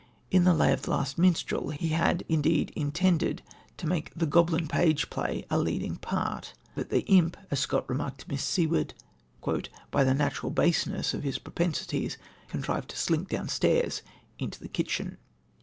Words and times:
In 0.31 0.45
The 0.45 0.53
Lay 0.55 0.73
of 0.73 0.81
the 0.81 0.89
Last 0.89 1.19
Minstrel 1.19 1.69
he 1.69 1.89
had, 1.89 2.23
indeed, 2.27 2.71
intended 2.75 3.43
to 3.77 3.85
make 3.85 4.11
the 4.15 4.25
Goblin 4.25 4.67
Page 4.67 5.11
play 5.11 5.45
a 5.51 5.59
leading 5.59 5.97
part, 5.97 6.55
but 6.73 6.89
the 6.89 7.01
imp, 7.05 7.37
as 7.51 7.59
Scott 7.59 7.87
remarked 7.87 8.21
to 8.21 8.25
Miss 8.27 8.41
Seward, 8.43 8.95
"by 9.91 10.03
the 10.03 10.15
natural 10.15 10.49
baseness 10.49 11.13
of 11.13 11.21
his 11.21 11.37
propensities 11.37 12.17
contrived 12.47 12.89
to 12.89 12.97
slink 12.97 13.29
downstairs 13.29 14.01
into 14.39 14.59
the 14.59 14.67
kitchen." 14.69 15.19